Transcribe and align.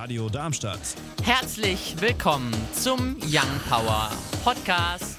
Radio 0.00 0.28
Darmstadt. 0.28 0.78
Herzlich 1.24 1.96
willkommen 1.98 2.52
zum 2.72 3.16
Young 3.20 3.60
Power 3.68 4.12
Podcast. 4.44 5.18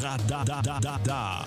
Radadadada. 0.00 1.44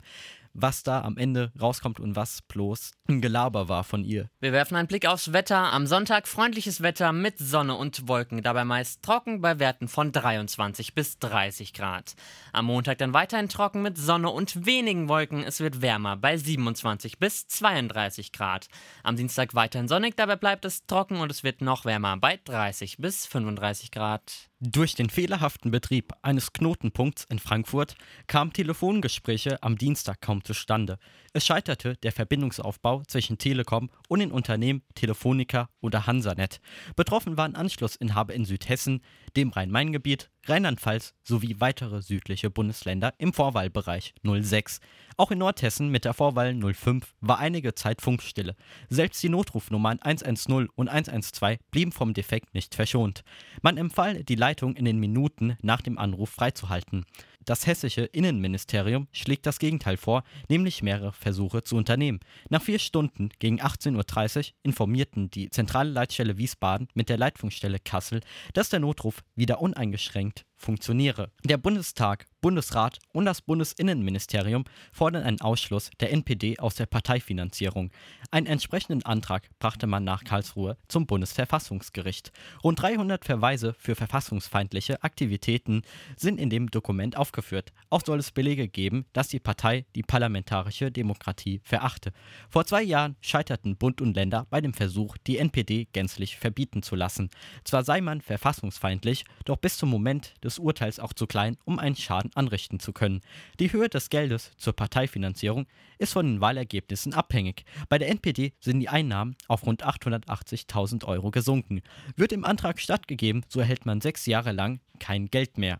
was 0.57 0.83
da 0.83 1.01
am 1.01 1.17
Ende 1.17 1.51
rauskommt 1.59 1.99
und 1.99 2.15
was 2.15 2.41
bloß 2.41 2.91
ein 3.07 3.21
Gelaber 3.21 3.69
war 3.69 3.83
von 3.83 4.03
ihr. 4.03 4.29
Wir 4.39 4.51
werfen 4.51 4.75
einen 4.75 4.87
Blick 4.87 5.05
aufs 5.05 5.31
Wetter. 5.31 5.71
Am 5.71 5.87
Sonntag 5.87 6.27
freundliches 6.27 6.81
Wetter 6.81 7.13
mit 7.13 7.37
Sonne 7.37 7.75
und 7.75 8.07
Wolken, 8.07 8.41
dabei 8.41 8.65
meist 8.65 9.03
trocken 9.03 9.39
bei 9.39 9.59
Werten 9.59 9.87
von 9.87 10.11
23 10.11 10.93
bis 10.93 11.19
30 11.19 11.73
Grad. 11.73 12.15
Am 12.51 12.65
Montag 12.65 12.97
dann 12.97 13.13
weiterhin 13.13 13.49
trocken 13.49 13.81
mit 13.83 13.97
Sonne 13.97 14.29
und 14.29 14.65
wenigen 14.65 15.07
Wolken. 15.07 15.43
Es 15.43 15.59
wird 15.59 15.81
wärmer 15.81 16.17
bei 16.17 16.37
27 16.37 17.19
bis 17.19 17.47
32 17.47 18.31
Grad. 18.31 18.67
Am 19.03 19.15
Dienstag 19.15 19.53
weiterhin 19.53 19.87
sonnig, 19.87 20.17
dabei 20.17 20.35
bleibt 20.35 20.65
es 20.65 20.85
trocken 20.87 21.17
und 21.17 21.31
es 21.31 21.43
wird 21.43 21.61
noch 21.61 21.85
wärmer 21.85 22.17
bei 22.17 22.39
30 22.43 22.97
bis 22.97 23.25
35 23.27 23.91
Grad. 23.91 24.49
Durch 24.59 24.95
den 24.95 25.11
fehlerhaften 25.11 25.69
Betrieb 25.69 26.13
eines 26.23 26.51
Knotenpunkts 26.51 27.25
in 27.29 27.37
Frankfurt 27.37 27.93
kamen 28.25 28.53
Telefongespräche 28.53 29.61
am 29.61 29.77
Dienstag 29.77 30.19
kaum 30.19 30.43
zustande. 30.43 30.97
Es 31.31 31.45
scheiterte 31.45 31.95
der 31.97 32.11
Verbindungsaufbau 32.11 33.03
zwischen 33.07 33.37
Telekom 33.37 33.91
und 34.09 34.17
den 34.17 34.31
Unternehmen 34.31 34.81
Telefonica 34.95 35.69
oder 35.79 36.07
Hansanet. 36.07 36.59
Betroffen 36.95 37.37
waren 37.37 37.53
Anschlussinhaber 37.53 38.33
in 38.33 38.45
Südhessen, 38.45 39.03
dem 39.35 39.49
Rhein-Main-Gebiet, 39.49 40.31
Rheinland-Pfalz 40.47 41.13
sowie 41.23 41.57
weitere 41.59 42.01
südliche 42.01 42.49
Bundesländer 42.49 43.13
im 43.19 43.33
Vorwahlbereich 43.33 44.15
06. 44.23 44.79
Auch 45.19 45.31
in 45.31 45.39
Nordhessen 45.39 45.89
mit 45.89 46.05
der 46.05 46.13
Vorwahl 46.13 46.53
05 46.53 47.15
war 47.21 47.39
einige 47.39 47.73
Zeit 47.73 48.03
Funkstille. 48.03 48.55
Selbst 48.87 49.23
die 49.23 49.29
Notrufnummern 49.29 49.99
110 49.99 50.69
und 50.75 50.89
112 50.89 51.57
blieben 51.71 51.91
vom 51.91 52.13
Defekt 52.13 52.53
nicht 52.53 52.75
verschont. 52.75 53.23
Man 53.63 53.77
empfahl, 53.77 54.23
die 54.23 54.35
Leitung 54.35 54.75
in 54.75 54.85
den 54.85 54.99
Minuten 54.99 55.57
nach 55.63 55.81
dem 55.81 55.97
Anruf 55.97 56.29
freizuhalten. 56.29 57.03
Das 57.45 57.65
hessische 57.65 58.03
Innenministerium 58.03 59.07
schlägt 59.11 59.47
das 59.47 59.57
Gegenteil 59.57 59.97
vor, 59.97 60.23
nämlich 60.49 60.83
mehrere 60.83 61.13
Versuche 61.13 61.63
zu 61.63 61.77
unternehmen. 61.77 62.19
Nach 62.49 62.61
vier 62.61 62.77
Stunden 62.77 63.29
gegen 63.39 63.59
18.30 63.59 64.37
Uhr 64.37 64.43
informierten 64.61 65.31
die 65.31 65.49
zentrale 65.49 65.89
Leitstelle 65.89 66.37
Wiesbaden 66.37 66.89
mit 66.93 67.09
der 67.09 67.17
Leitfunkstelle 67.17 67.79
Kassel, 67.79 68.19
dass 68.53 68.69
der 68.69 68.81
Notruf 68.81 69.23
wieder 69.33 69.61
uneingeschränkt 69.61 70.45
funktioniere. 70.57 71.31
Der 71.43 71.57
Bundestag, 71.57 72.25
Bundesrat 72.41 72.99
und 73.13 73.25
das 73.25 73.41
Bundesinnenministerium 73.41 74.65
fordern 74.91 75.23
einen 75.23 75.41
Ausschluss 75.41 75.89
der 75.99 76.11
NPD 76.11 76.59
aus 76.59 76.75
der 76.75 76.85
Parteifinanzierung. 76.85 77.91
Einen 78.31 78.47
entsprechenden 78.47 79.05
Antrag 79.05 79.49
brachte 79.59 79.87
man 79.87 80.03
nach 80.03 80.23
Karlsruhe 80.23 80.77
zum 80.87 81.05
Bundesverfassungsgericht. 81.07 82.31
Rund 82.63 82.81
300 82.81 83.25
Verweise 83.25 83.75
für 83.77 83.95
verfassungsfeindliche 83.95 85.03
Aktivitäten 85.03 85.81
sind 86.15 86.39
in 86.39 86.49
dem 86.49 86.69
Dokument 86.69 87.17
aufgeführt. 87.17 87.73
Auch 87.89 88.03
soll 88.05 88.19
es 88.19 88.31
Belege 88.31 88.67
geben, 88.67 89.05
dass 89.13 89.27
die 89.27 89.39
Partei 89.39 89.85
die 89.95 90.03
parlamentarische 90.03 90.91
Demokratie 90.91 91.61
verachte. 91.63 92.11
Vor 92.49 92.65
zwei 92.65 92.83
Jahren 92.83 93.15
scheiterten 93.21 93.77
Bund 93.77 94.01
und 94.01 94.15
Länder 94.15 94.47
bei 94.49 94.61
dem 94.61 94.73
Versuch, 94.73 95.17
die 95.27 95.37
NPD 95.37 95.87
gänzlich 95.93 96.37
verbieten 96.37 96.81
zu 96.81 96.95
lassen. 96.95 97.29
Zwar 97.63 97.83
sei 97.83 98.01
man 98.01 98.21
verfassungsfeindlich, 98.21 99.25
doch 99.45 99.57
bis 99.57 99.77
zum 99.77 99.89
Moment 99.89 100.33
des 100.43 100.46
Urteils 100.59 100.99
auch 100.99 101.13
zu 101.13 101.27
klein, 101.27 101.57
um 101.65 101.79
einen 101.79 101.95
Schaden 101.95 102.31
anrichten 102.35 102.79
zu 102.79 102.93
können. 102.93 103.21
Die 103.59 103.71
Höhe 103.71 103.89
des 103.89 104.09
Geldes 104.09 104.51
zur 104.57 104.73
Parteifinanzierung 104.73 105.67
ist 105.97 106.13
von 106.13 106.25
den 106.25 106.41
Wahlergebnissen 106.41 107.13
abhängig. 107.13 107.65
Bei 107.89 107.97
der 107.97 108.09
NPD 108.09 108.53
sind 108.59 108.79
die 108.79 108.89
Einnahmen 108.89 109.35
auf 109.47 109.65
rund 109.65 109.85
880.000 109.85 111.05
Euro 111.05 111.31
gesunken. 111.31 111.81
Wird 112.15 112.31
im 112.31 112.45
Antrag 112.45 112.79
stattgegeben, 112.79 113.45
so 113.49 113.59
erhält 113.59 113.85
man 113.85 114.01
sechs 114.01 114.25
Jahre 114.25 114.53
lang 114.53 114.79
kein 114.99 115.27
Geld 115.27 115.57
mehr. 115.57 115.79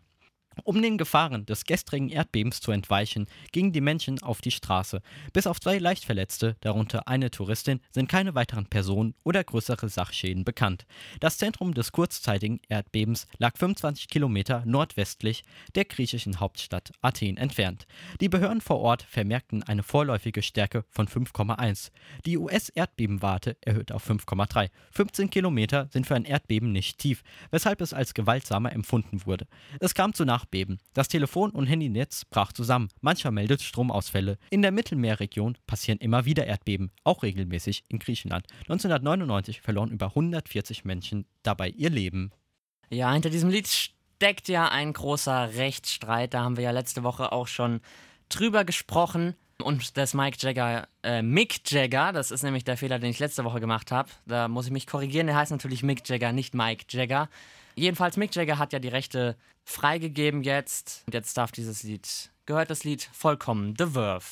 Um 0.64 0.82
den 0.82 0.98
Gefahren 0.98 1.46
des 1.46 1.64
gestrigen 1.64 2.08
Erdbebens 2.08 2.60
zu 2.60 2.72
entweichen, 2.72 3.26
gingen 3.52 3.72
die 3.72 3.80
Menschen 3.80 4.22
auf 4.22 4.40
die 4.40 4.50
Straße. 4.50 5.00
Bis 5.32 5.46
auf 5.46 5.60
zwei 5.60 5.78
Leichtverletzte, 5.78 6.56
darunter 6.60 7.08
eine 7.08 7.30
Touristin, 7.30 7.80
sind 7.90 8.08
keine 8.08 8.34
weiteren 8.34 8.66
Personen 8.66 9.14
oder 9.24 9.44
größere 9.44 9.88
Sachschäden 9.88 10.44
bekannt. 10.44 10.86
Das 11.20 11.38
Zentrum 11.38 11.74
des 11.74 11.92
kurzzeitigen 11.92 12.60
Erdbebens 12.68 13.26
lag 13.38 13.56
25 13.56 14.08
Kilometer 14.08 14.62
nordwestlich 14.66 15.44
der 15.74 15.84
griechischen 15.84 16.40
Hauptstadt 16.40 16.92
Athen 17.02 17.36
entfernt. 17.36 17.86
Die 18.20 18.28
Behörden 18.28 18.60
vor 18.60 18.80
Ort 18.80 19.02
vermerkten 19.02 19.62
eine 19.62 19.82
vorläufige 19.82 20.42
Stärke 20.42 20.84
von 20.90 21.06
5,1. 21.06 21.90
Die 22.26 22.36
US-Erdbebenwarte 22.36 23.56
erhöht 23.60 23.92
auf 23.92 24.08
5,3. 24.08 24.70
15 24.90 25.30
Kilometer 25.30 25.88
sind 25.92 26.06
für 26.06 26.14
ein 26.14 26.24
Erdbeben 26.24 26.72
nicht 26.72 26.98
tief, 26.98 27.22
weshalb 27.50 27.80
es 27.80 27.92
als 27.92 28.14
gewaltsamer 28.14 28.72
empfunden 28.72 29.24
wurde. 29.24 29.46
Es 29.80 29.94
kam 29.94 30.12
zu 30.14 30.24
Nach 30.24 30.47
Erdbeben. 30.48 30.78
Das 30.94 31.08
Telefon- 31.08 31.50
und 31.50 31.66
Handynetz 31.66 32.24
brach 32.24 32.52
zusammen. 32.54 32.88
Mancher 33.02 33.30
meldet 33.30 33.60
Stromausfälle. 33.60 34.38
In 34.48 34.62
der 34.62 34.72
Mittelmeerregion 34.72 35.58
passieren 35.66 35.98
immer 35.98 36.24
wieder 36.24 36.46
Erdbeben, 36.46 36.90
auch 37.04 37.22
regelmäßig 37.22 37.84
in 37.88 37.98
Griechenland. 37.98 38.46
1999 38.62 39.60
verloren 39.60 39.90
über 39.90 40.06
140 40.06 40.86
Menschen 40.86 41.26
dabei 41.42 41.68
ihr 41.68 41.90
Leben. 41.90 42.32
Ja, 42.88 43.12
hinter 43.12 43.28
diesem 43.28 43.50
Lied 43.50 43.68
steckt 43.68 44.48
ja 44.48 44.68
ein 44.68 44.94
großer 44.94 45.54
Rechtsstreit. 45.54 46.32
Da 46.32 46.44
haben 46.44 46.56
wir 46.56 46.64
ja 46.64 46.70
letzte 46.70 47.02
Woche 47.02 47.30
auch 47.32 47.46
schon 47.46 47.80
drüber 48.30 48.64
gesprochen. 48.64 49.34
Und 49.62 49.98
das 49.98 50.14
Mike 50.14 50.38
Jagger, 50.40 50.88
äh, 51.02 51.20
Mick 51.20 51.70
Jagger, 51.70 52.12
das 52.12 52.30
ist 52.30 52.42
nämlich 52.42 52.64
der 52.64 52.78
Fehler, 52.78 52.98
den 52.98 53.10
ich 53.10 53.18
letzte 53.18 53.44
Woche 53.44 53.60
gemacht 53.60 53.92
habe. 53.92 54.08
Da 54.24 54.48
muss 54.48 54.66
ich 54.66 54.72
mich 54.72 54.86
korrigieren. 54.86 55.26
Der 55.26 55.36
heißt 55.36 55.50
natürlich 55.50 55.82
Mick 55.82 56.08
Jagger, 56.08 56.32
nicht 56.32 56.54
Mike 56.54 56.86
Jagger. 56.88 57.28
Jedenfalls 57.78 58.16
Mick 58.16 58.34
Jagger 58.34 58.58
hat 58.58 58.72
ja 58.72 58.78
die 58.78 58.88
Rechte 58.88 59.36
freigegeben 59.64 60.42
jetzt. 60.42 61.02
Und 61.06 61.14
jetzt 61.14 61.36
darf 61.36 61.52
dieses 61.52 61.82
Lied, 61.82 62.30
gehört 62.46 62.70
das 62.70 62.84
Lied 62.84 63.08
vollkommen. 63.12 63.74
The 63.78 63.86
Verve. 63.86 64.24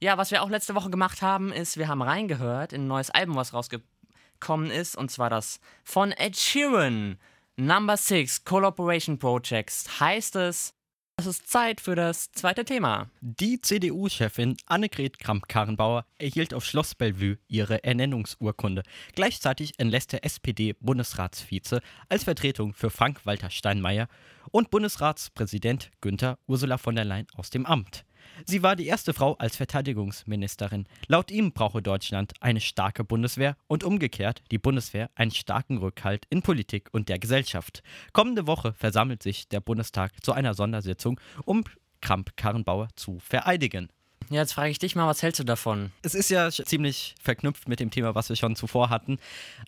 Ja, 0.00 0.18
was 0.18 0.30
wir 0.30 0.42
auch 0.42 0.50
letzte 0.50 0.74
Woche 0.74 0.90
gemacht 0.90 1.22
haben, 1.22 1.52
ist, 1.52 1.76
wir 1.76 1.88
haben 1.88 2.02
reingehört 2.02 2.72
in 2.72 2.82
ein 2.82 2.88
neues 2.88 3.10
Album, 3.10 3.36
was 3.36 3.54
rausgekommen 3.54 4.70
ist. 4.70 4.96
Und 4.96 5.10
zwar 5.10 5.30
das 5.30 5.60
von 5.84 6.12
Ed 6.12 6.36
Sheeran. 6.36 7.18
Number 7.56 7.96
6 7.96 8.44
Collaboration 8.44 9.18
Projects 9.18 10.00
heißt 10.00 10.36
es. 10.36 10.74
Es 11.16 11.26
ist 11.26 11.48
Zeit 11.48 11.80
für 11.80 11.94
das 11.94 12.32
zweite 12.32 12.64
Thema. 12.64 13.08
Die 13.20 13.60
CDU-Chefin 13.60 14.56
Annegret 14.66 15.20
Kramp-Karrenbauer 15.20 16.06
erhielt 16.18 16.52
auf 16.52 16.64
Schloss 16.64 16.96
Bellevue 16.96 17.38
ihre 17.46 17.84
Ernennungsurkunde. 17.84 18.82
Gleichzeitig 19.14 19.78
entlässt 19.78 20.12
der 20.12 20.24
SPD-Bundesratsvize 20.24 21.82
als 22.08 22.24
Vertretung 22.24 22.74
für 22.74 22.90
Frank-Walter 22.90 23.50
Steinmeier 23.50 24.08
und 24.50 24.70
Bundesratspräsident 24.70 25.92
Günther 26.00 26.36
Ursula 26.48 26.78
von 26.78 26.96
der 26.96 27.04
Leyen 27.04 27.28
aus 27.36 27.48
dem 27.48 27.64
Amt. 27.64 28.04
Sie 28.46 28.62
war 28.62 28.76
die 28.76 28.86
erste 28.86 29.14
Frau 29.14 29.34
als 29.34 29.56
Verteidigungsministerin. 29.56 30.86
Laut 31.06 31.30
ihm 31.30 31.52
brauche 31.52 31.82
Deutschland 31.82 32.32
eine 32.40 32.60
starke 32.60 33.04
Bundeswehr 33.04 33.56
und 33.66 33.84
umgekehrt 33.84 34.42
die 34.50 34.58
Bundeswehr 34.58 35.10
einen 35.14 35.30
starken 35.30 35.78
Rückhalt 35.78 36.26
in 36.30 36.42
Politik 36.42 36.88
und 36.92 37.08
der 37.08 37.18
Gesellschaft. 37.18 37.82
Kommende 38.12 38.46
Woche 38.46 38.74
versammelt 38.74 39.22
sich 39.22 39.48
der 39.48 39.60
Bundestag 39.60 40.12
zu 40.24 40.32
einer 40.32 40.54
Sondersitzung, 40.54 41.20
um 41.44 41.64
Kramp-Karrenbauer 42.00 42.88
zu 42.96 43.18
vereidigen. 43.18 43.88
Ja, 44.30 44.40
jetzt 44.40 44.54
frage 44.54 44.70
ich 44.70 44.78
dich 44.78 44.96
mal, 44.96 45.06
was 45.06 45.22
hältst 45.22 45.40
du 45.40 45.44
davon? 45.44 45.92
Es 46.02 46.14
ist 46.14 46.30
ja 46.30 46.50
ziemlich 46.50 47.14
verknüpft 47.20 47.68
mit 47.68 47.80
dem 47.80 47.90
Thema, 47.90 48.14
was 48.14 48.28
wir 48.28 48.36
schon 48.36 48.56
zuvor 48.56 48.90
hatten. 48.90 49.18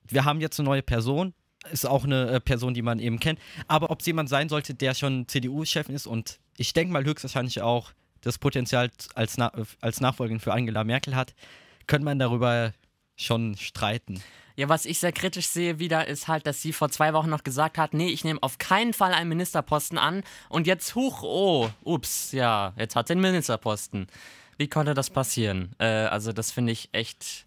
Wir 0.08 0.24
haben 0.24 0.40
jetzt 0.40 0.58
eine 0.58 0.68
neue 0.68 0.82
Person, 0.82 1.34
ist 1.70 1.86
auch 1.86 2.04
eine 2.04 2.30
äh, 2.30 2.40
Person, 2.40 2.74
die 2.74 2.82
man 2.82 2.98
eben 2.98 3.20
kennt. 3.20 3.38
Aber 3.68 3.90
ob 3.90 4.00
es 4.00 4.06
jemand 4.06 4.28
sein 4.28 4.48
sollte, 4.48 4.74
der 4.74 4.94
schon 4.94 5.28
CDU-Chef 5.28 5.88
ist 5.88 6.06
und 6.06 6.38
ich 6.56 6.72
denke 6.72 6.92
mal 6.92 7.04
höchstwahrscheinlich 7.04 7.60
auch 7.60 7.92
das 8.26 8.38
Potenzial 8.38 8.90
als, 9.14 9.38
Na 9.38 9.52
als 9.80 10.00
Nachfolgerin 10.00 10.40
für 10.40 10.52
Angela 10.52 10.84
Merkel 10.84 11.14
hat, 11.14 11.34
könnte 11.86 12.04
man 12.04 12.18
darüber 12.18 12.72
schon 13.14 13.56
streiten. 13.56 14.20
Ja, 14.56 14.68
was 14.68 14.86
ich 14.86 14.98
sehr 14.98 15.12
kritisch 15.12 15.46
sehe 15.48 15.78
wieder, 15.78 16.08
ist 16.08 16.28
halt, 16.28 16.46
dass 16.46 16.62
sie 16.62 16.72
vor 16.72 16.88
zwei 16.88 17.12
Wochen 17.12 17.28
noch 17.28 17.44
gesagt 17.44 17.78
hat, 17.78 17.94
nee, 17.94 18.08
ich 18.08 18.24
nehme 18.24 18.42
auf 18.42 18.58
keinen 18.58 18.94
Fall 18.94 19.12
einen 19.12 19.28
Ministerposten 19.28 19.98
an 19.98 20.22
und 20.48 20.66
jetzt, 20.66 20.94
huch, 20.94 21.22
oh, 21.22 21.70
ups, 21.84 22.32
ja, 22.32 22.72
jetzt 22.76 22.96
hat 22.96 23.08
sie 23.08 23.12
einen 23.12 23.20
Ministerposten. 23.20 24.06
Wie 24.56 24.68
konnte 24.68 24.94
das 24.94 25.10
passieren? 25.10 25.74
Äh, 25.78 25.84
also 25.84 26.32
das 26.32 26.50
finde 26.50 26.72
ich 26.72 26.88
echt, 26.92 27.46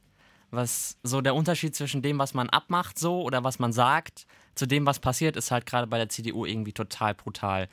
was 0.51 0.97
so 1.01 1.21
der 1.21 1.33
Unterschied 1.33 1.75
zwischen 1.75 2.03
dem, 2.03 2.19
was 2.19 2.35
man 2.35 2.49
abmacht 2.49 2.99
so 2.99 3.23
oder 3.23 3.43
was 3.43 3.57
man 3.57 3.73
sagt, 3.73 4.27
zu 4.53 4.67
dem, 4.67 4.85
was 4.85 4.99
passiert, 4.99 5.35
ist 5.35 5.49
halt 5.49 5.65
gerade 5.65 5.87
bei 5.87 5.97
der 5.97 6.09
CDU 6.09 6.45
irgendwie 6.45 6.73
total 6.73 7.15
brutal. 7.15 7.67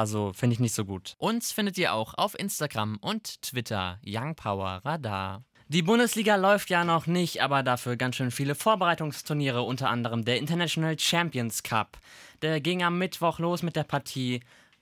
Also 0.00 0.32
finde 0.32 0.54
ich 0.54 0.60
nicht 0.60 0.74
so 0.74 0.86
gut. 0.86 1.14
Uns 1.18 1.52
findet 1.52 1.76
ihr 1.76 1.92
auch 1.92 2.14
auf 2.14 2.34
Instagram 2.38 2.96
und 3.02 3.42
Twitter 3.42 3.98
Young 4.02 4.34
Power 4.34 4.80
Radar. 4.82 5.44
Die 5.68 5.82
Bundesliga 5.82 6.36
läuft 6.36 6.70
ja 6.70 6.84
noch 6.84 7.06
nicht, 7.06 7.42
aber 7.42 7.62
dafür 7.62 7.96
ganz 7.96 8.16
schön 8.16 8.30
viele 8.30 8.54
Vorbereitungsturniere, 8.54 9.60
unter 9.60 9.90
anderem 9.90 10.24
der 10.24 10.38
International 10.38 10.98
Champions 10.98 11.62
Cup. 11.62 11.98
Der 12.40 12.62
ging 12.62 12.82
am 12.82 12.96
Mittwoch 12.96 13.40
los 13.40 13.62
mit 13.62 13.76
der 13.76 13.84
Partie 13.84 14.40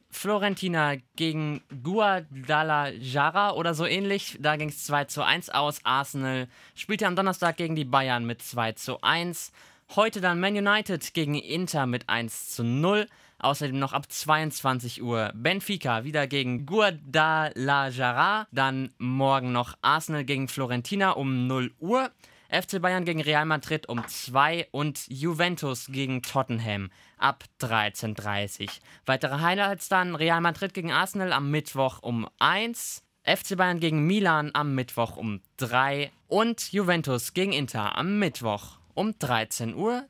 Florentina 0.09 0.95
gegen 1.17 1.63
Guadalajara 1.83 3.55
oder 3.55 3.75
so 3.75 3.87
ähnlich. 3.87 4.39
Da 4.41 4.55
ging 4.55 4.69
es 4.69 4.85
2 4.85 5.07
zu 5.07 5.25
1 5.25 5.51
aus. 5.51 5.81
Arsenal 5.83 6.47
spielte 6.77 7.09
am 7.09 7.17
Donnerstag 7.17 7.57
gegen 7.57 7.75
die 7.75 7.85
Bayern 7.85 8.25
mit 8.25 8.41
2 8.41 8.71
zu 8.73 9.01
1. 9.01 9.51
Heute 9.97 10.21
dann 10.21 10.39
Man 10.39 10.55
United 10.55 11.15
gegen 11.15 11.35
Inter 11.35 11.87
mit 11.87 12.11
1 12.11 12.51
zu 12.51 12.63
0. 12.63 13.07
Außerdem 13.39 13.79
noch 13.79 13.95
ab 13.95 14.13
22 14.13 15.03
Uhr 15.03 15.33
Benfica 15.35 16.05
wieder 16.05 16.27
gegen 16.27 16.67
Guadalajara. 16.67 18.47
Dann 18.53 18.93
morgen 18.99 19.53
noch 19.53 19.79
Arsenal 19.81 20.25
gegen 20.25 20.47
Florentina 20.47 21.13
um 21.13 21.47
0 21.47 21.73
Uhr. 21.79 22.11
FC 22.51 22.83
Bayern 22.83 23.07
gegen 23.07 23.23
Real 23.23 23.47
Madrid 23.47 23.89
um 23.89 24.07
2 24.07 24.69
und 24.73 25.07
Juventus 25.09 25.87
gegen 25.87 26.21
Tottenham 26.21 26.91
ab 27.17 27.45
13.30 27.61 28.65
Uhr. 28.65 28.69
Weitere 29.07 29.41
Highlights 29.41 29.89
dann 29.89 30.15
Real 30.15 30.43
Madrid 30.43 30.75
gegen 30.75 30.93
Arsenal 30.93 31.33
am 31.33 31.51
Mittwoch 31.51 32.03
um 32.03 32.29
1. 32.39 33.05
FC 33.25 33.57
Bayern 33.57 33.81
gegen 33.81 34.07
Milan 34.07 34.51
am 34.53 34.75
Mittwoch 34.75 35.17
um 35.17 35.41
3 35.57 36.11
und 36.27 36.73
Juventus 36.73 37.33
gegen 37.33 37.53
Inter 37.53 37.97
am 37.97 38.19
Mittwoch 38.19 38.79
um 38.99 39.11
13.30 39.11 39.75
Uhr. 39.77 40.05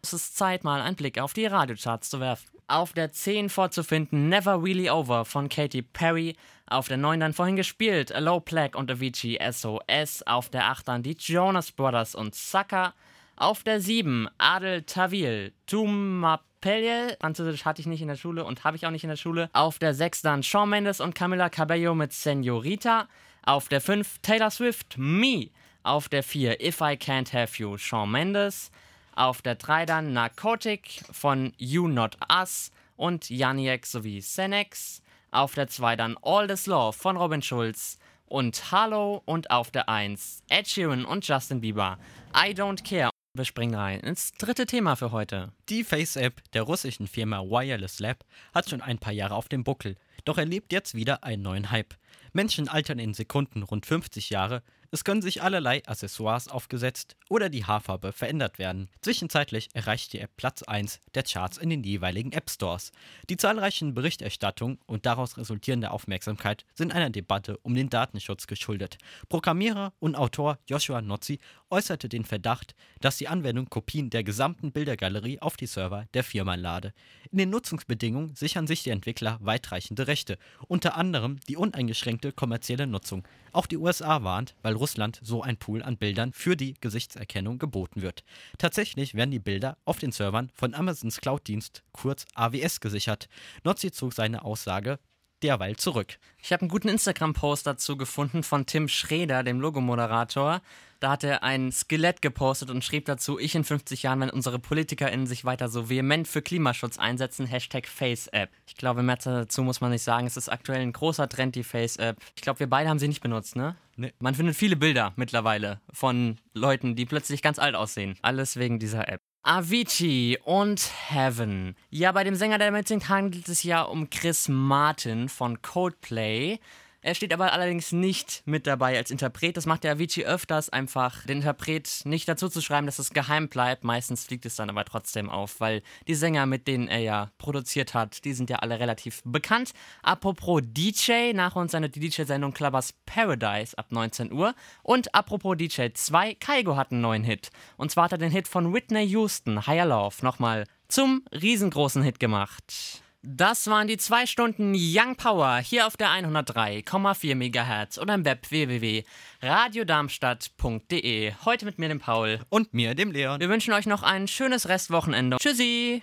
Es 0.00 0.12
ist 0.12 0.36
Zeit, 0.36 0.62
mal 0.62 0.80
einen 0.80 0.94
Blick 0.94 1.18
auf 1.18 1.32
die 1.32 1.46
Radiocharts 1.46 2.08
zu 2.08 2.20
werfen. 2.20 2.46
Auf 2.68 2.92
der 2.92 3.10
10 3.10 3.50
vorzufinden 3.50 4.28
Never 4.28 4.62
Really 4.62 4.88
Over 4.88 5.24
von 5.24 5.48
Katy 5.48 5.82
Perry. 5.82 6.36
Auf 6.66 6.86
der 6.86 6.98
9 6.98 7.18
dann 7.18 7.32
vorhin 7.32 7.56
gespielt 7.56 8.14
Low 8.16 8.38
Plague 8.38 8.78
und 8.78 8.92
Avicii 8.92 9.40
SOS. 9.50 10.22
Auf 10.22 10.50
der 10.50 10.66
8 10.66 10.86
dann 10.86 11.02
die 11.02 11.16
Jonas 11.18 11.72
Brothers 11.72 12.14
und 12.14 12.36
Sucker. 12.36 12.94
Auf 13.34 13.64
der 13.64 13.80
7 13.80 14.28
Adel 14.38 14.82
Tawil, 14.82 15.52
Tumapelle. 15.66 17.16
Französisch 17.20 17.64
hatte 17.64 17.80
ich 17.80 17.88
nicht 17.88 18.02
in 18.02 18.08
der 18.08 18.14
Schule 18.14 18.44
und 18.44 18.62
habe 18.62 18.76
ich 18.76 18.86
auch 18.86 18.92
nicht 18.92 19.02
in 19.04 19.10
der 19.10 19.16
Schule. 19.16 19.50
Auf 19.52 19.80
der 19.80 19.94
6 19.94 20.22
dann 20.22 20.44
Shawn 20.44 20.70
Mendes 20.70 21.00
und 21.00 21.16
Camila 21.16 21.50
Cabello 21.50 21.96
mit 21.96 22.12
Senorita. 22.12 23.08
Auf 23.42 23.68
der 23.68 23.80
5 23.80 24.20
Taylor 24.20 24.52
Swift, 24.52 24.96
Me. 24.96 25.50
Auf 25.84 26.08
der 26.08 26.22
4 26.22 26.62
If 26.62 26.80
I 26.80 26.96
Can't 26.96 27.34
Have 27.34 27.62
You, 27.62 27.76
Shawn 27.76 28.10
Mendes. 28.10 28.70
Auf 29.14 29.42
der 29.42 29.54
3 29.54 29.84
dann 29.84 30.14
Narcotic 30.14 31.04
von 31.12 31.52
You 31.58 31.88
Not 31.88 32.16
Us 32.32 32.72
und 32.96 33.28
Janiek 33.28 33.84
sowie 33.84 34.22
Senex. 34.22 35.02
Auf 35.30 35.54
der 35.54 35.68
2 35.68 35.96
dann 35.96 36.16
All 36.22 36.46
This 36.46 36.64
Love 36.64 36.96
von 36.96 37.18
Robin 37.18 37.42
Schulz 37.42 37.98
und 38.24 38.72
Hallo 38.72 39.22
und 39.26 39.50
auf 39.50 39.70
der 39.70 39.90
1 39.90 40.44
Ed 40.48 40.66
Sheeran 40.66 41.04
und 41.04 41.28
Justin 41.28 41.60
Bieber. 41.60 41.98
I 42.34 42.54
Don't 42.54 42.82
Care. 42.82 43.10
Wir 43.34 43.44
springen 43.44 43.74
rein 43.74 44.00
ins 44.00 44.32
dritte 44.32 44.64
Thema 44.64 44.96
für 44.96 45.12
heute. 45.12 45.52
Die 45.68 45.84
Face-App 45.84 46.40
der 46.54 46.62
russischen 46.62 47.06
Firma 47.06 47.42
Wireless 47.42 48.00
Lab 48.00 48.24
hat 48.54 48.70
schon 48.70 48.80
ein 48.80 48.98
paar 48.98 49.12
Jahre 49.12 49.34
auf 49.34 49.50
dem 49.50 49.64
Buckel, 49.64 49.96
doch 50.24 50.38
erlebt 50.38 50.72
jetzt 50.72 50.94
wieder 50.94 51.24
einen 51.24 51.42
neuen 51.42 51.70
Hype. 51.70 51.94
Menschen 52.32 52.68
altern 52.68 52.98
in 52.98 53.12
Sekunden 53.12 53.62
rund 53.62 53.86
50 53.86 54.30
Jahre, 54.30 54.62
es 54.94 55.02
können 55.02 55.22
sich 55.22 55.42
allerlei 55.42 55.82
Accessoires 55.86 56.46
aufgesetzt 56.46 57.16
oder 57.28 57.48
die 57.48 57.64
Haarfarbe 57.64 58.12
verändert 58.12 58.60
werden. 58.60 58.88
Zwischenzeitlich 59.02 59.68
erreicht 59.74 60.12
die 60.12 60.20
App 60.20 60.30
Platz 60.36 60.62
1 60.62 61.00
der 61.16 61.24
Charts 61.24 61.58
in 61.58 61.68
den 61.68 61.82
jeweiligen 61.82 62.30
App 62.30 62.48
Stores. 62.48 62.92
Die 63.28 63.36
zahlreichen 63.36 63.94
Berichterstattungen 63.94 64.78
und 64.86 65.04
daraus 65.04 65.36
resultierende 65.36 65.90
Aufmerksamkeit 65.90 66.64
sind 66.74 66.94
einer 66.94 67.10
Debatte 67.10 67.58
um 67.64 67.74
den 67.74 67.90
Datenschutz 67.90 68.46
geschuldet. 68.46 68.98
Programmierer 69.28 69.92
und 69.98 70.14
Autor 70.14 70.60
Joshua 70.68 71.02
Nozzi 71.02 71.40
äußerte 71.70 72.08
den 72.08 72.24
Verdacht, 72.24 72.76
dass 73.00 73.16
die 73.16 73.26
Anwendung 73.26 73.68
Kopien 73.68 74.10
der 74.10 74.22
gesamten 74.22 74.70
Bildergalerie 74.70 75.40
auf 75.40 75.56
die 75.56 75.66
Server 75.66 76.06
der 76.14 76.22
Firma 76.22 76.54
lade. 76.54 76.92
In 77.32 77.38
den 77.38 77.50
Nutzungsbedingungen 77.50 78.36
sichern 78.36 78.68
sich 78.68 78.84
die 78.84 78.90
Entwickler 78.90 79.38
weitreichende 79.40 80.06
Rechte, 80.06 80.38
unter 80.68 80.96
anderem 80.96 81.40
die 81.48 81.56
uneingeschränkte 81.56 82.30
kommerzielle 82.30 82.86
Nutzung. 82.86 83.26
Auch 83.50 83.66
die 83.66 83.76
USA 83.76 84.22
warnt, 84.22 84.54
weil 84.62 84.74
Russland 84.84 85.18
so 85.22 85.40
ein 85.40 85.56
Pool 85.56 85.82
an 85.82 85.96
Bildern 85.96 86.34
für 86.34 86.58
die 86.58 86.74
Gesichtserkennung 86.78 87.56
geboten 87.58 88.02
wird. 88.02 88.22
Tatsächlich 88.58 89.14
werden 89.14 89.30
die 89.30 89.38
Bilder 89.38 89.78
auf 89.86 89.98
den 89.98 90.12
Servern 90.12 90.50
von 90.52 90.74
Amazons 90.74 91.22
Cloud-Dienst, 91.22 91.82
kurz 91.92 92.26
AWS, 92.34 92.80
gesichert. 92.80 93.30
Nozzi 93.64 93.92
zog 93.92 94.12
seine 94.12 94.44
Aussage 94.44 94.98
derweil 95.42 95.76
zurück. 95.76 96.18
Ich 96.42 96.52
habe 96.52 96.62
einen 96.62 96.68
guten 96.68 96.88
Instagram-Post 96.88 97.66
dazu 97.66 97.96
gefunden 97.96 98.42
von 98.42 98.66
Tim 98.66 98.88
Schreder, 98.88 99.42
dem 99.42 99.60
Logomoderator. 99.60 100.60
Da 101.00 101.10
hat 101.10 101.24
er 101.24 101.42
ein 101.42 101.70
Skelett 101.70 102.22
gepostet 102.22 102.70
und 102.70 102.82
schrieb 102.82 103.04
dazu, 103.04 103.38
ich 103.38 103.54
in 103.54 103.64
50 103.64 104.04
Jahren, 104.04 104.20
wenn 104.20 104.30
unsere 104.30 104.58
PolitikerInnen 104.58 105.26
sich 105.26 105.44
weiter 105.44 105.68
so 105.68 105.90
vehement 105.90 106.26
für 106.26 106.40
Klimaschutz 106.40 106.98
einsetzen, 106.98 107.46
Hashtag 107.46 107.86
FaceApp. 107.86 108.50
Ich 108.66 108.76
glaube, 108.76 109.02
mehr 109.02 109.16
dazu 109.16 109.62
muss 109.62 109.82
man 109.82 109.90
nicht 109.90 110.02
sagen. 110.02 110.26
Es 110.26 110.38
ist 110.38 110.48
aktuell 110.48 110.80
ein 110.80 110.92
großer 110.92 111.28
Trend, 111.28 111.56
die 111.56 111.64
FaceApp. 111.64 112.16
Ich 112.36 112.42
glaube, 112.42 112.60
wir 112.60 112.70
beide 112.70 112.88
haben 112.88 112.98
sie 112.98 113.08
nicht 113.08 113.20
benutzt, 113.20 113.54
ne? 113.54 113.76
Nee. 113.96 114.14
Man 114.18 114.34
findet 114.34 114.56
viele 114.56 114.76
Bilder 114.76 115.12
mittlerweile 115.16 115.80
von 115.92 116.40
Leuten, 116.54 116.96
die 116.96 117.04
plötzlich 117.04 117.42
ganz 117.42 117.58
alt 117.58 117.74
aussehen. 117.74 118.16
Alles 118.22 118.56
wegen 118.56 118.78
dieser 118.78 119.08
App. 119.08 119.20
Avicii 119.46 120.38
und 120.42 120.90
Heaven. 121.10 121.76
Ja, 121.90 122.12
bei 122.12 122.24
dem 122.24 122.34
Sänger, 122.34 122.56
der 122.56 122.70
mitsingt, 122.70 123.10
handelt 123.10 123.46
es 123.48 123.62
ja 123.62 123.82
um 123.82 124.08
Chris 124.08 124.48
Martin 124.48 125.28
von 125.28 125.60
Coldplay. 125.60 126.58
Er 127.04 127.14
steht 127.14 127.34
aber 127.34 127.52
allerdings 127.52 127.92
nicht 127.92 128.42
mit 128.46 128.66
dabei 128.66 128.96
als 128.96 129.10
Interpret. 129.10 129.58
Das 129.58 129.66
macht 129.66 129.84
der 129.84 129.92
Avicii 129.92 130.24
öfters, 130.24 130.70
einfach 130.70 131.26
den 131.26 131.36
Interpret 131.42 132.00
nicht 132.06 132.26
dazu 132.26 132.48
zu 132.48 132.62
schreiben, 132.62 132.86
dass 132.86 132.98
es 132.98 133.10
geheim 133.10 133.50
bleibt. 133.50 133.84
Meistens 133.84 134.24
fliegt 134.24 134.46
es 134.46 134.56
dann 134.56 134.70
aber 134.70 134.86
trotzdem 134.86 135.28
auf, 135.28 135.60
weil 135.60 135.82
die 136.08 136.14
Sänger, 136.14 136.46
mit 136.46 136.66
denen 136.66 136.88
er 136.88 137.00
ja 137.00 137.30
produziert 137.36 137.92
hat, 137.92 138.24
die 138.24 138.32
sind 138.32 138.48
ja 138.48 138.60
alle 138.60 138.80
relativ 138.80 139.20
bekannt. 139.26 139.72
Apropos 140.02 140.62
DJ, 140.64 141.34
nach 141.34 141.56
uns 141.56 141.72
seine 141.72 141.90
DJ-Sendung 141.90 142.54
Clubbers 142.54 142.94
Paradise 143.04 143.76
ab 143.76 143.92
19 143.92 144.32
Uhr. 144.32 144.54
Und 144.82 145.14
apropos 145.14 145.58
DJ 145.58 145.88
2, 145.92 146.36
Kaigo 146.36 146.76
hat 146.76 146.90
einen 146.90 147.02
neuen 147.02 147.24
Hit. 147.24 147.50
Und 147.76 147.90
zwar 147.90 148.04
hat 148.04 148.12
er 148.12 148.18
den 148.18 148.32
Hit 148.32 148.48
von 148.48 148.72
Whitney 148.72 149.04
Houston, 149.08 149.66
Higher 149.66 149.84
Love, 149.84 150.16
nochmal 150.22 150.64
zum 150.88 151.22
riesengroßen 151.32 152.02
Hit 152.02 152.18
gemacht. 152.18 153.03
Das 153.26 153.68
waren 153.68 153.88
die 153.88 153.96
zwei 153.96 154.26
Stunden 154.26 154.74
Young 154.76 155.16
Power 155.16 155.56
hier 155.56 155.86
auf 155.86 155.96
der 155.96 156.08
103,4 156.08 157.34
MHz 157.34 157.96
oder 157.96 158.12
im 158.12 158.26
Web 158.26 158.50
www.radiodarmstadt.de. 158.50 161.32
Heute 161.46 161.64
mit 161.64 161.78
mir, 161.78 161.88
dem 161.88 162.00
Paul. 162.00 162.40
Und 162.50 162.74
mir, 162.74 162.94
dem 162.94 163.12
Leon. 163.12 163.40
Wir 163.40 163.48
wünschen 163.48 163.72
euch 163.72 163.86
noch 163.86 164.02
ein 164.02 164.28
schönes 164.28 164.68
Restwochenende. 164.68 165.38
Tschüssi! 165.38 166.02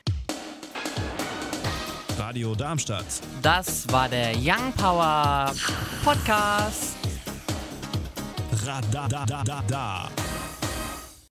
Radio 2.18 2.56
Darmstadt. 2.56 3.06
Das 3.44 3.88
war 3.92 4.10
der 4.10 4.32
Young 4.36 4.74
Power 4.74 5.54
Podcast. 6.04 6.96
Radadadada. 8.66 10.10